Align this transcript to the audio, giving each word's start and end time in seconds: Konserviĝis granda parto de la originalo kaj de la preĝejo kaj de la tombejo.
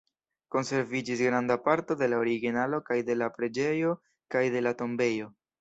Konserviĝis 0.53 1.21
granda 1.25 1.57
parto 1.67 1.97
de 2.01 2.09
la 2.15 2.23
originalo 2.23 2.81
kaj 2.89 2.99
de 3.11 3.19
la 3.21 3.31
preĝejo 3.39 3.95
kaj 4.37 4.47
de 4.57 4.69
la 4.69 4.77
tombejo. 4.85 5.35